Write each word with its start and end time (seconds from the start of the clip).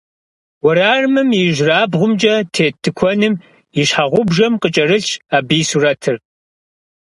Уэрамым 0.65 1.29
и 1.33 1.39
ижьрабгъумкӀэ 1.49 2.35
тет 2.53 2.75
тыкуэным 2.83 3.33
и 3.79 3.81
щхьэгъубжэм 3.87 4.53
къыкӀэрылъщ 4.61 5.07
абы 5.37 5.55
и 5.61 5.63
сурэтыр. 5.69 6.15